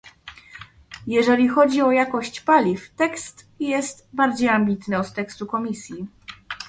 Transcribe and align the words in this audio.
Jeżeli 1.07 1.47
chodzi 1.47 1.81
o 1.81 1.91
jakość 1.91 2.41
paliw, 2.41 2.89
tekst 2.95 3.47
jest 3.59 4.07
bardziej 4.13 4.49
ambitny 4.49 4.97
od 4.97 5.13
tekstu 5.13 5.45
Komisji 5.47 6.07